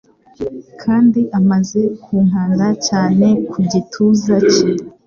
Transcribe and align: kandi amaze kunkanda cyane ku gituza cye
kandi 0.81 1.21
amaze 1.39 1.81
kunkanda 2.03 2.67
cyane 2.87 3.27
ku 3.49 3.57
gituza 3.71 4.35
cye 4.51 4.67